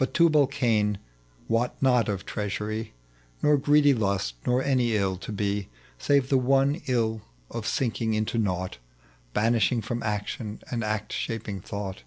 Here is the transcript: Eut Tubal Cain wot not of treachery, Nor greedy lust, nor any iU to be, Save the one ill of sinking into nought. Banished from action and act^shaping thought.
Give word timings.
Eut 0.00 0.14
Tubal 0.14 0.46
Cain 0.46 0.96
wot 1.48 1.74
not 1.82 2.08
of 2.08 2.24
treachery, 2.24 2.92
Nor 3.42 3.56
greedy 3.56 3.92
lust, 3.92 4.36
nor 4.46 4.62
any 4.62 4.92
iU 4.92 5.18
to 5.18 5.32
be, 5.32 5.68
Save 5.98 6.28
the 6.28 6.38
one 6.38 6.80
ill 6.86 7.22
of 7.50 7.66
sinking 7.66 8.14
into 8.14 8.38
nought. 8.38 8.78
Banished 9.34 9.82
from 9.82 10.04
action 10.04 10.62
and 10.70 10.84
act^shaping 10.84 11.60
thought. 11.64 12.04